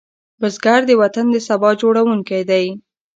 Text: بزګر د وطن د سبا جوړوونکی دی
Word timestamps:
بزګر 0.39 0.81
د 0.87 0.91
وطن 1.01 1.25
د 1.31 1.35
سبا 1.47 1.69
جوړوونکی 1.81 2.41
دی 2.49 2.65